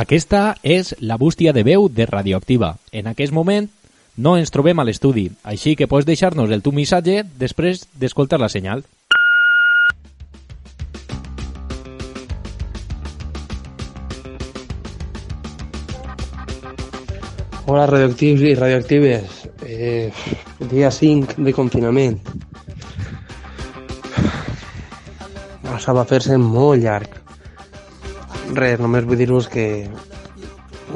[0.00, 2.70] Aquesta és la bústia de veu de Radioactiva.
[2.90, 3.66] En aquest moment
[4.16, 8.48] no ens trobem a l'estudi, així que pots deixar-nos el teu missatge després d'escoltar la
[8.48, 8.80] senyal.
[17.66, 19.38] Hola, radioactius i radioactives.
[19.68, 20.08] Eh,
[20.72, 22.22] dia 5 de confinament.
[25.76, 27.19] Això va fer-se molt llarg.
[28.50, 29.64] Res, només vull dir-vos que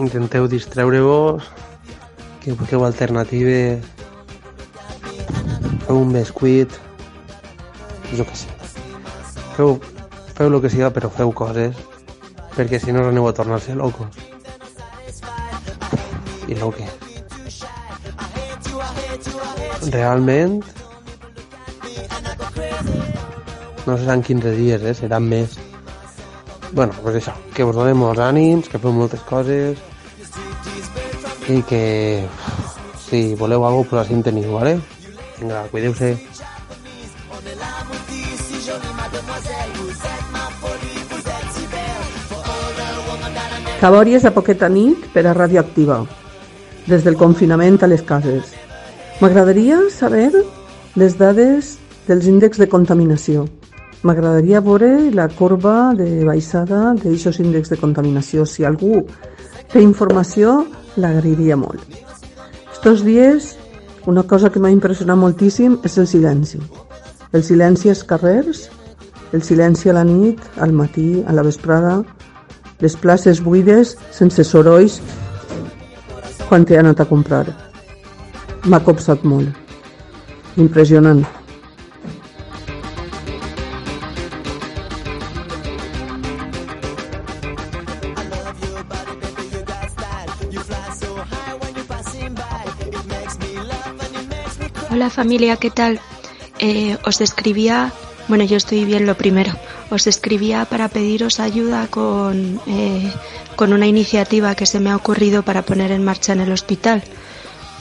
[0.03, 1.45] intenteu distreure-vos,
[2.43, 3.85] que busqueu alternatives,
[5.87, 6.75] feu un bescuit,
[8.11, 8.51] jo què sé.
[9.55, 9.77] Feu,
[10.35, 11.79] feu el que siga, però feu coses,
[12.57, 14.11] perquè si no aneu a tornar-se locos.
[16.51, 16.89] I no què?
[19.95, 20.59] Realment
[23.87, 24.95] no seran 15 dies, eh?
[24.99, 25.64] seran més.
[26.75, 29.79] Bueno, pues això, que us donem molts ànims, que feu moltes coses
[31.49, 32.27] i que
[33.05, 34.81] si voleu alguna cosa, pues així en teniu, ¿vale?
[35.39, 36.17] Vinga, cuideu-se.
[43.81, 45.99] Cabòries a poqueta nit per a Radioactiva.
[46.89, 48.55] Des del confinament a les cases.
[49.21, 50.33] M'agradaria saber
[50.97, 51.77] les dades
[52.09, 53.45] dels índexs de contaminació.
[54.05, 58.45] M'agradaria veure la corba de baixada d'aquests índexs de contaminació.
[58.45, 59.01] Si algú
[59.73, 60.67] té informació,
[61.01, 61.81] l'agrairia molt.
[62.73, 63.55] Estos dies,
[64.07, 66.61] una cosa que m'ha impressionat moltíssim és el silenci.
[67.33, 68.69] El silenci als carrers,
[69.33, 72.03] el silenci a la nit, al matí, a la vesprada,
[72.85, 75.01] les places buides, sense sorolls,
[76.49, 77.47] quan he anat a comprar.
[78.69, 79.49] M'ha copsat molt.
[80.61, 81.25] Impressionant.
[94.95, 96.01] Hola familia, ¿qué tal?
[96.61, 97.93] Eh, os escribía,
[98.29, 99.53] bueno yo estoy bien lo primero,
[99.91, 103.13] os escribía para pediros ayuda con, eh,
[103.57, 107.03] con una iniciativa que se me ha ocurrido para poner en marcha en el hospital.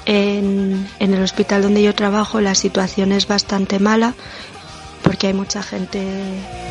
[0.08, 4.16] En, en el hospital donde yo trabajo la situación es bastante mala
[5.04, 6.04] porque hay mucha gente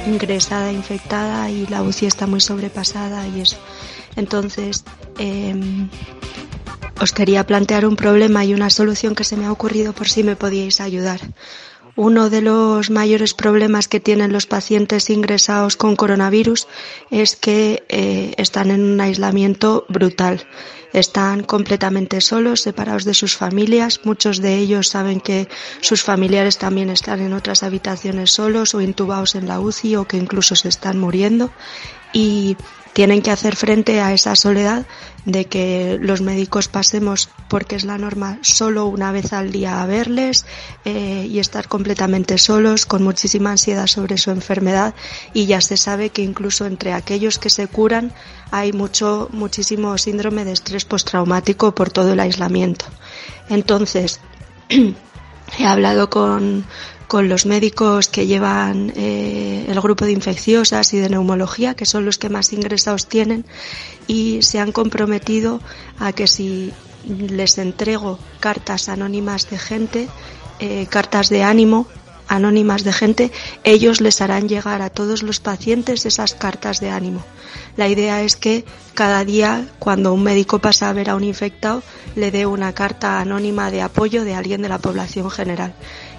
[0.08, 3.58] ingresada, infectada y la UCI está muy sobrepasada y eso.
[4.16, 4.82] Entonces,
[5.18, 5.88] em,
[7.00, 10.22] os quería plantear un problema y una solución que se me ha ocurrido por si
[10.22, 11.20] me podíais ayudar.
[11.94, 16.66] Uno de los mayores problemas que tienen los pacientes ingresados con coronavirus
[17.10, 20.46] es que eh, están en un aislamiento brutal.
[20.92, 24.00] Están completamente solos, separados de sus familias.
[24.04, 25.48] Muchos de ellos saben que
[25.80, 30.16] sus familiares también están en otras habitaciones solos o intubados en la UCI o que
[30.16, 31.50] incluso se están muriendo.
[32.12, 32.56] Y
[32.92, 34.86] tienen que hacer frente a esa soledad
[35.24, 39.86] de que los médicos pasemos, porque es la norma, solo una vez al día a
[39.86, 40.44] verles
[40.84, 44.94] eh, y estar completamente solos, con muchísima ansiedad sobre su enfermedad
[45.32, 48.12] y ya se sabe que incluso entre aquellos que se curan
[48.50, 52.86] hay mucho, muchísimo síndrome de estrés postraumático por todo el aislamiento.
[53.48, 54.20] Entonces,
[55.58, 56.64] he hablado con,
[57.08, 62.04] con los médicos que llevan eh, el grupo de infecciosas y de neumología, que son
[62.04, 63.44] los que más ingresados tienen,
[64.06, 65.60] y se han comprometido
[65.98, 66.72] a que si
[67.04, 70.08] les entrego cartas anónimas de gente,
[70.58, 71.86] eh, cartas de ánimo
[72.34, 73.32] anónimas de gente,
[73.64, 77.24] ellos les harán llegar a todos los pacientes esas cartas de ánimo.
[77.76, 81.82] La idea es que cada día, cuando un médico pasa a ver a un infectado,
[82.14, 85.74] le dé una carta anónima de apoyo de alguien de la población general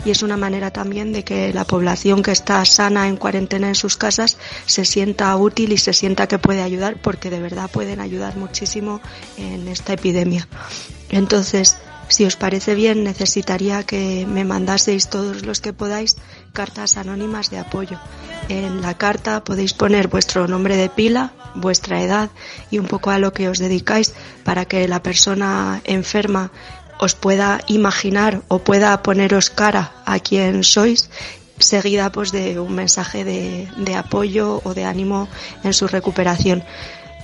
[0.05, 3.75] y es una manera también de que la población que está sana en cuarentena en
[3.75, 7.99] sus casas se sienta útil y se sienta que puede ayudar porque de verdad pueden
[7.99, 9.01] ayudar muchísimo
[9.37, 10.47] en esta epidemia.
[11.09, 11.77] Entonces,
[12.13, 16.15] si os parece bien, necesitaría que me mandaseis todos los que podáis
[16.53, 17.97] cartas anónimas de apoyo.
[18.49, 22.29] En la carta podéis poner vuestro nombre de pila, vuestra edad
[22.69, 26.51] y un poco a lo que os dedicáis para que la persona enferma
[26.99, 31.09] os pueda imaginar o pueda poneros cara a quien sois
[31.57, 35.27] seguida pues de un mensaje de, de apoyo o de ánimo
[35.63, 36.63] en su recuperación.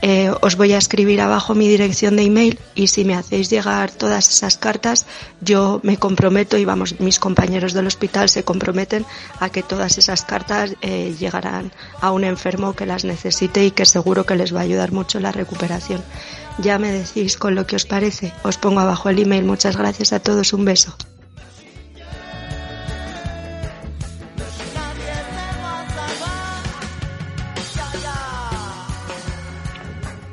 [0.02, 3.92] Eh, os voy a escribir abajo mi dirección de email y si me hacéis llegar
[3.92, 5.06] todas esas cartas,
[5.42, 9.06] yo me comprometo y vamos, mis compañeros del hospital se comprometen
[9.40, 13.86] a que todas esas cartas eh, llegarán a un enfermo que las necesite y que
[13.86, 16.02] seguro que les va a ayudar mucho la recuperación.
[16.60, 18.34] Ya me decís con lo que os parece.
[18.44, 19.46] Os pongo abajo el email.
[19.46, 20.52] Muchas gracias a todos.
[20.52, 20.96] Un beso.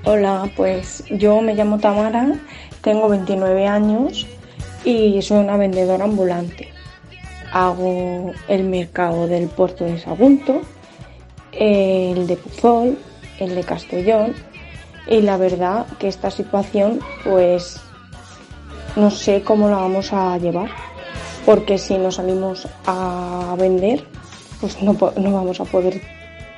[0.08, 2.38] Hola, pues yo me llamo Tamara,
[2.80, 4.24] tengo 29 años
[4.84, 6.68] y soy una vendedora ambulante.
[7.52, 10.60] Hago el mercado del puerto de Sagunto,
[11.50, 12.96] el de Puzol,
[13.40, 14.36] el de Castellón
[15.08, 17.80] y la verdad que esta situación pues
[18.94, 20.70] no sé cómo la vamos a llevar
[21.44, 24.06] porque si no salimos a vender
[24.60, 26.00] pues no, no vamos a poder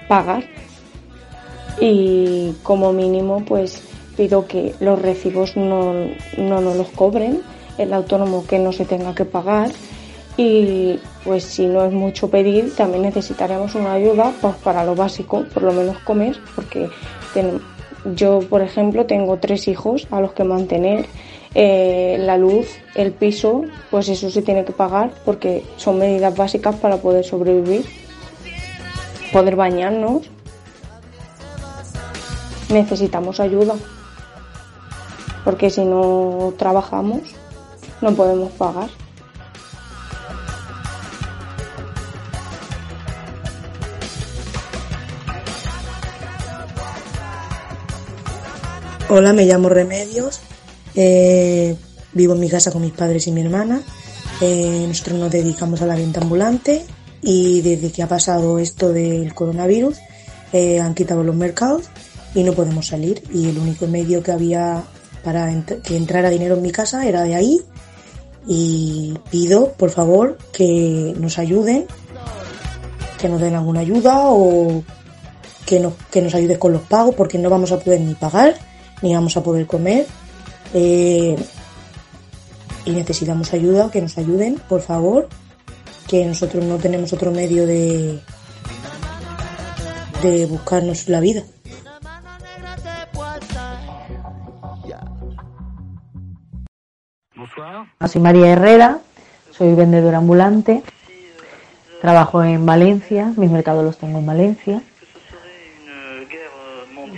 [0.06, 0.44] pagar
[1.80, 3.82] y como mínimo pues
[4.16, 5.94] pido que los recibos no,
[6.36, 7.40] no nos los cobren,
[7.78, 9.70] el autónomo que no se tenga que pagar.
[10.36, 15.44] Y pues si no es mucho pedir también necesitaremos una ayuda pues para lo básico,
[15.52, 16.88] por lo menos comer, porque
[18.14, 21.06] yo por ejemplo tengo tres hijos a los que mantener,
[21.54, 26.76] eh, la luz, el piso, pues eso se tiene que pagar porque son medidas básicas
[26.76, 27.84] para poder sobrevivir,
[29.32, 30.30] poder bañarnos
[32.68, 33.74] necesitamos ayuda.
[35.44, 37.20] Porque si no trabajamos,
[38.00, 38.90] no podemos pagar.
[49.10, 50.40] Hola, me llamo Remedios.
[50.94, 51.74] Eh,
[52.12, 53.80] vivo en mi casa con mis padres y mi hermana.
[54.42, 56.84] Eh, nosotros nos dedicamos a la venta ambulante
[57.22, 59.98] y desde que ha pasado esto del coronavirus
[60.52, 61.88] eh, han quitado los mercados
[62.38, 63.20] y no podemos salir.
[63.34, 64.84] Y el único medio que había
[65.24, 65.50] para
[65.82, 67.60] que entrara dinero en mi casa era de ahí.
[68.46, 71.86] Y pido, por favor, que nos ayuden,
[73.20, 74.84] que nos den alguna ayuda o
[75.66, 78.54] que nos, que nos ayudes con los pagos porque no vamos a poder ni pagar
[79.02, 80.06] ni vamos a poder comer.
[80.74, 81.36] Eh,
[82.84, 85.28] y necesitamos ayuda, que nos ayuden, por favor,
[86.06, 88.20] que nosotros no tenemos otro medio de,
[90.22, 91.42] de buscarnos la vida.
[98.06, 98.98] Soy María Herrera,
[99.50, 100.82] soy vendedora ambulante,
[102.00, 104.82] trabajo en Valencia, mis mercados los tengo en Valencia.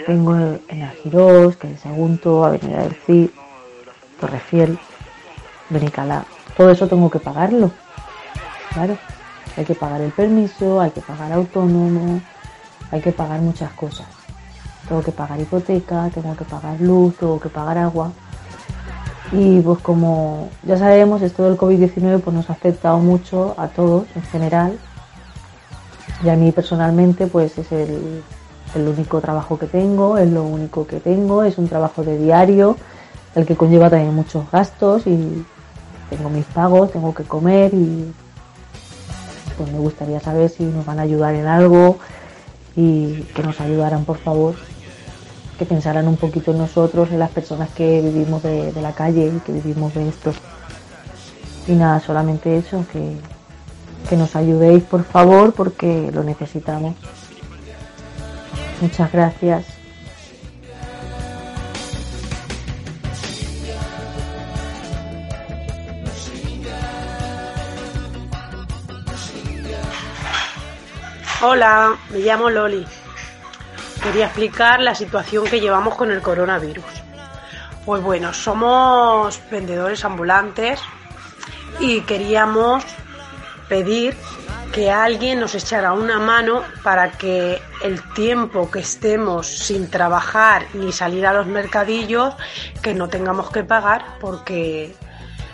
[0.07, 0.35] Tengo
[0.69, 3.31] en Algirós, que es Avenida del Cid,
[4.19, 4.79] Torrefiel,
[5.69, 6.25] Benicalá.
[6.57, 7.71] Todo eso tengo que pagarlo.
[8.73, 8.99] Claro,
[9.57, 12.21] hay que pagar el permiso, hay que pagar autónomo,
[12.91, 14.07] hay que pagar muchas cosas.
[14.89, 18.13] Tengo que pagar hipoteca, tengo que pagar luz, tengo que pagar agua.
[19.33, 24.05] Y pues como ya sabemos, esto del COVID-19 pues nos ha afectado mucho a todos
[24.17, 24.79] en general.
[26.25, 28.23] Y a mí personalmente pues es el,
[28.75, 32.77] el único trabajo que tengo, es lo único que tengo, es un trabajo de diario,
[33.35, 35.45] el que conlleva también muchos gastos y
[36.11, 38.13] tengo mis pagos, tengo que comer y
[39.57, 41.99] pues me gustaría saber si nos van a ayudar en algo
[42.75, 44.55] y que nos ayudaran por favor
[45.61, 49.41] que pensaran un poquito en nosotros, en las personas que vivimos de, la calle y
[49.41, 50.33] que vivimos de esto.
[51.69, 53.19] Y nada, solamente eso, que,
[54.09, 56.95] que nos ayudéis por favor porque lo necesitamos.
[58.81, 59.67] Muchas gracias.
[71.43, 72.87] Hola, me llamo Loli
[74.01, 76.85] quería explicar la situación que llevamos con el coronavirus.
[77.85, 80.81] Pues bueno, somos vendedores ambulantes
[81.79, 82.85] y queríamos
[83.69, 84.17] pedir
[84.73, 90.93] que alguien nos echara una mano para que el tiempo que estemos sin trabajar ni
[90.93, 92.35] salir a los mercadillos,
[92.83, 94.95] que no tengamos que pagar porque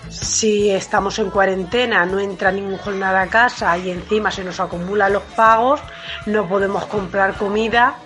[0.09, 5.13] si estamos en cuarentena, no entra ningún jornal a casa y encima se nos acumulan
[5.13, 5.81] los pagos,
[6.27, 7.97] no podemos comprar comida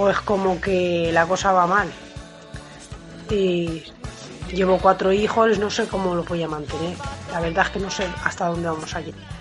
[0.00, 1.86] pues como que la cosa va mal.
[3.28, 3.82] Y
[4.50, 6.96] llevo cuatro hijos, no sé cómo lo voy a mantener.
[7.30, 9.39] La verdad es que no sé hasta dónde vamos a llegar.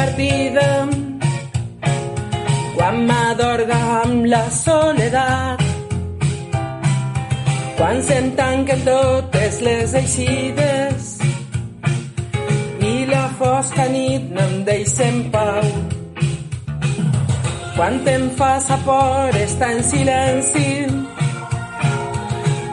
[0.00, 0.68] Partida.
[2.76, 5.60] Quan m'adorga amb la soledat.
[7.78, 11.06] Quan se'm tanquen totes les eixides.
[12.92, 15.70] I la fosca nit no em deixa en pau.
[17.76, 20.70] Quan em fa sa por estar en silenci,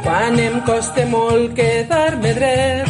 [0.03, 2.86] quan em costa molt quedar-me dret,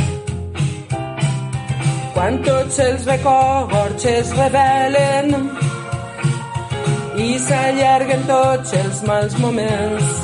[2.17, 5.35] quan tots els records es revelen
[7.21, 10.15] i s'allarguen tots els mals moments.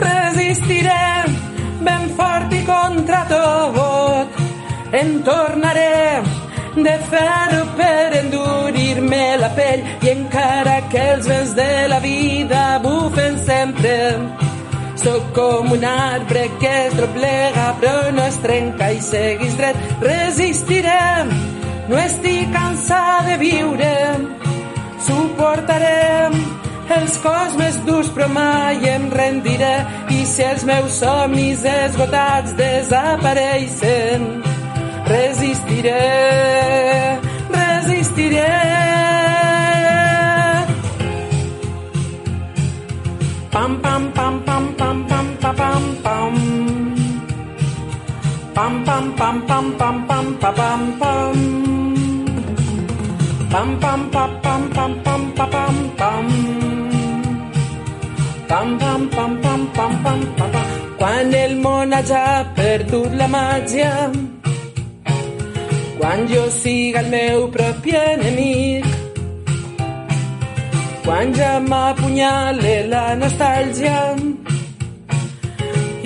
[0.00, 1.04] Resistiré
[1.86, 4.42] ben fort i contra tot,
[5.02, 5.94] em tornaré
[6.82, 13.38] de ferro per endurir-me la pell i encara que els vents de la vida bufen
[13.46, 14.47] sempre
[15.02, 19.78] sóc com un arbre que es doblega però no es trenca i seguis dret.
[20.02, 21.04] Resistiré
[21.88, 23.94] no estic cansat de viure.
[25.06, 26.28] Suportaré
[26.98, 29.76] els cos més durs però mai em rendiré.
[30.10, 34.28] I si els meus somnis esgotats desapareixen
[35.08, 37.18] resistiré,
[37.50, 38.97] resistiré.
[43.58, 46.34] Pam, pam, pam, pam, pam, pam, pam, pam, pam.
[48.54, 51.36] Pam, pam, pam, pam, pam, pam, pam, pam, pam.
[53.50, 56.26] Pam, pam, pam, pam, pam, pam, pam, pam, pam.
[58.48, 60.66] Pam, pam, pam, pam, pam, pam, pam, pam.
[60.98, 62.24] Quan el món hagi
[62.56, 63.92] perdut la màgia,
[65.98, 68.87] quan jo siga el meu propi enemic,
[71.08, 74.00] quan ja m'apunyale la nostàlgia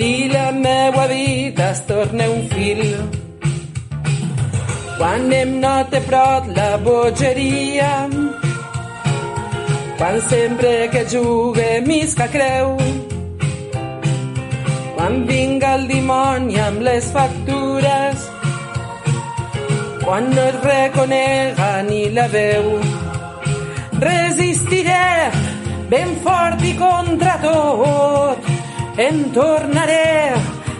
[0.09, 2.81] i la meua vida es torna un fil.
[4.97, 7.91] Quan em note prop la bogeria,
[9.99, 12.73] quan sempre que jugue misca creu,
[14.95, 18.27] quan vinga el dimoni amb les factures,
[20.07, 23.02] quan no es reconega ni la veu.
[24.03, 25.31] Resistiré
[25.87, 28.49] ben fort i contra tot,
[28.97, 30.33] em tornaré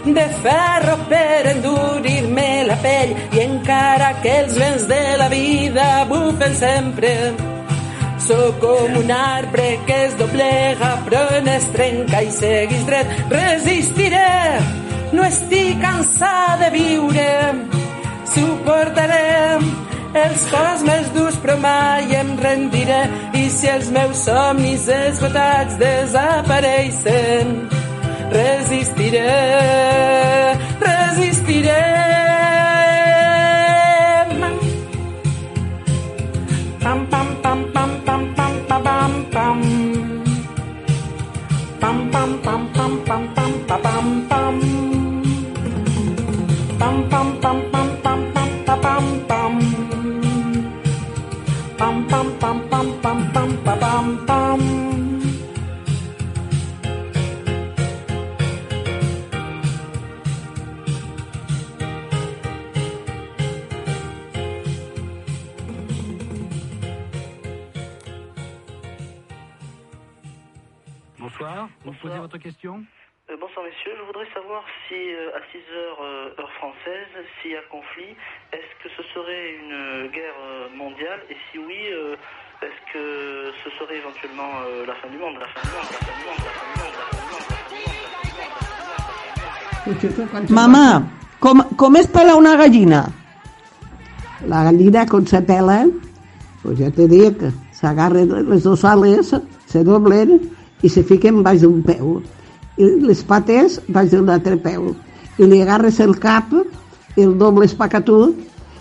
[0.04, 6.56] de ferro per endurir-me la pell i encara que els vents de la vida bufen
[6.58, 7.12] sempre.
[8.26, 13.16] Sóc com un arbre que es doblega però no es trenca i seguis dret.
[13.32, 14.28] Resistiré
[15.16, 17.32] no estic cansat de viure.
[18.34, 19.83] Suportaré
[20.14, 23.02] els cos més durs però mai em rendiré.
[23.34, 27.56] I si els meus somnis esgotats desapareixen
[28.34, 29.30] resistiré
[30.80, 31.82] resistiré.
[36.84, 39.60] Pam pam pam pam pam pam pam pam pam.
[41.80, 44.60] Pam pam pam pam pam pam pam pam pam pam pam.
[46.78, 47.73] Pam pam pam
[51.78, 54.60] pam pam pam pam pam pam pam pam
[71.18, 72.84] Bonsoir, vous posez votre question?
[73.54, 77.62] Bonsoir je voudrais savoir si euh, à 6 heures euh, heure française, s'il y a
[77.70, 78.16] conflit,
[78.52, 82.16] est-ce que ce serait une euh, guerre euh, mondiale et si oui, euh,
[82.62, 85.98] est-ce que ce serait éventuellement euh, la fin du monde, la fin du monde, la
[86.02, 86.98] fin du monde, la fin du monde,
[88.02, 88.10] la
[90.30, 90.58] fin du monde.
[90.58, 91.02] Mamà,
[91.38, 93.06] com, com es pela una gallina?
[94.48, 95.84] La gallina con se pela,
[96.62, 97.38] pues ja te dic,
[97.72, 99.34] s'agarren les dues ales,
[99.70, 100.40] se doblen
[100.82, 102.22] i se fiquen baix d'un peu.
[102.78, 104.92] I les pates baix d'un altre peu.
[105.38, 106.50] I li agarres el cap,
[107.16, 108.18] el dobles pa que tu,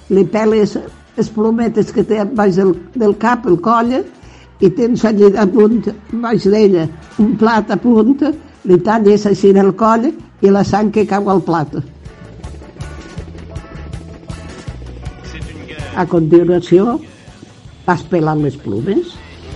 [0.09, 0.77] li peles
[1.17, 3.93] les plometes que té baix del, del cap, el coll,
[4.63, 5.89] i tens allí damunt,
[6.23, 6.87] baix d'ella,
[7.21, 8.21] un plat a punt,
[8.69, 11.75] li talles així el coll i la sang que cau al plat.
[15.93, 16.97] A continuació,
[17.85, 19.13] vas pelant les plomes,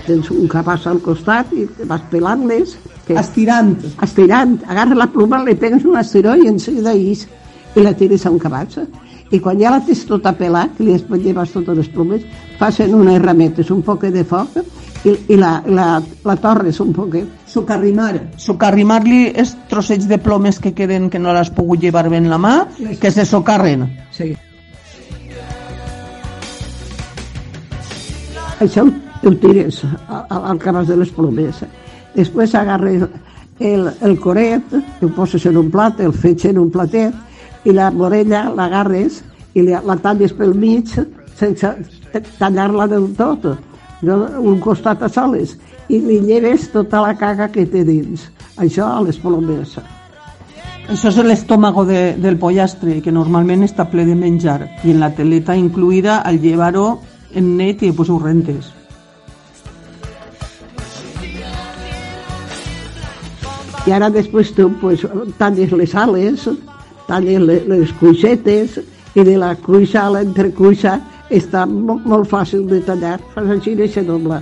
[0.08, 2.78] tens un capaç al costat i vas pelant-les.
[3.08, 3.18] Que...
[3.20, 3.76] Estirant.
[4.04, 4.58] Estirant.
[4.68, 7.28] Agarra la ploma, li pegues un estiró i en seguida ix
[7.78, 8.80] i la tires a un cabaç.
[9.32, 12.26] I quan ja la tens tota pelat, que li lleves totes les
[12.58, 14.56] fas en unes rametes un poc de foc
[15.04, 17.28] i, i la, la, la torres un poquet.
[17.46, 18.14] Socarrimar.
[18.38, 22.56] Socarrimar-li els trossets de plomes que queden que no l'has pogut llevar ben la mà,
[23.00, 23.88] que se socarren.
[24.12, 24.34] Sí.
[28.58, 28.88] Això
[29.24, 31.64] ho, tires a- a- al cabàs de les plomes.
[32.16, 33.04] Després agarres
[33.60, 34.64] el, el coret,
[35.02, 37.14] ho poses en un plat, el fetge en un platet,
[37.66, 39.22] i la morella l'agarres
[39.58, 40.88] i la, la talles pel mig
[41.38, 41.74] sense
[42.40, 43.46] tallar-la del tot.
[44.02, 45.58] un costat a soles,
[45.90, 48.28] i li lleves tota la caga que té dins.
[48.58, 49.78] Això a les palomes.
[50.88, 55.10] Això és l'estómago de, del pollastre, que normalment està ple de menjar, i en la
[55.16, 57.00] teleta incluïda al llevar-ho
[57.34, 58.70] en net i pues ho rentes.
[63.88, 65.06] I ara després tu pues,
[65.40, 66.44] talles les ales,
[67.08, 68.82] talles les, les cuixetes,
[69.16, 70.98] i de la cuixa a l'entrecuixa
[71.34, 74.42] està molt, molt fàcil de tallar, fas així i se dobla.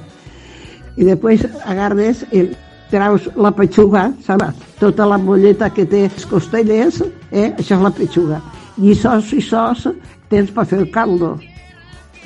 [0.97, 2.47] I després agarres i
[2.89, 4.65] traus la petxuga, saps?
[4.81, 7.53] Tota la molleta que té les costelles, eh?
[7.53, 8.41] això és la petxuga.
[8.81, 9.85] I sos i sos
[10.29, 11.35] tens per fer el caldo.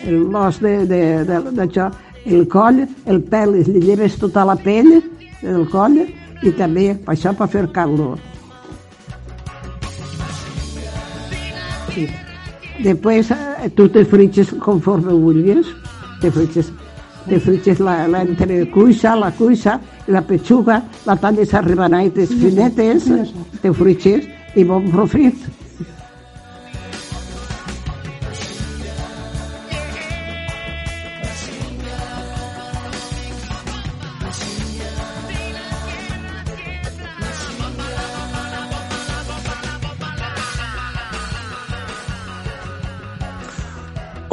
[0.07, 1.89] L'os d'això,
[2.25, 4.95] el coll, el pèl, li lleves tota la pell
[5.43, 6.01] del coll
[6.43, 8.13] i també això per fer caldo.
[11.93, 12.07] Sí.
[12.79, 15.67] Después eh, tú te friches conforme vulguis,
[16.21, 16.71] te friches,
[17.27, 23.09] te friches la, la entrecuixa, la cuixa, la pechuga, la talles a rebanaites finetes,
[23.61, 25.35] te friches i bon profit.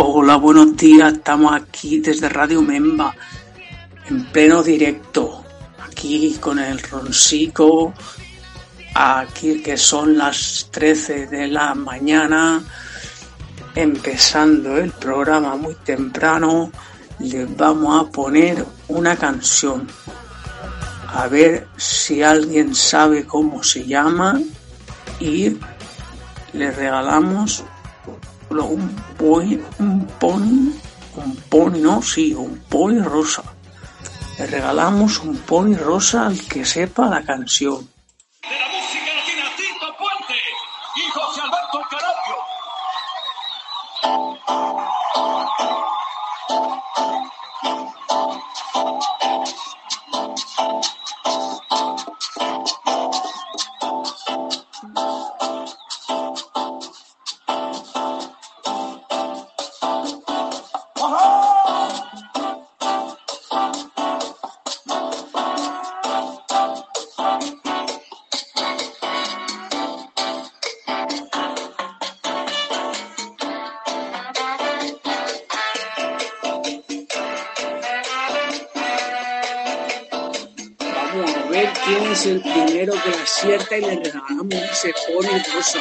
[0.08, 1.14] Hola, buenos días.
[1.14, 3.12] Estamos aquí desde Radio Memba,
[4.08, 5.44] en pleno directo.
[5.84, 7.92] Aquí con el Roncico,
[8.94, 12.62] aquí que son las 13 de la mañana,
[13.74, 16.70] empezando el programa muy temprano.
[17.18, 19.88] Les vamos a poner una canción.
[21.08, 24.40] A ver si alguien sabe cómo se llama
[25.18, 25.56] y
[26.52, 27.64] le regalamos
[28.50, 28.88] un
[29.18, 30.72] pony, un pony,
[31.16, 33.42] un pony, no, sí, un pony rosa.
[34.38, 37.88] Le regalamos un pony rosa al que sepa la canción.
[81.86, 85.78] Quién es el primero que la acierta y le regalamos ese pony rosa.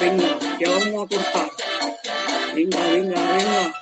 [0.00, 1.50] Venga, que vamos a cortar.
[2.54, 3.79] Venga, venga, venga.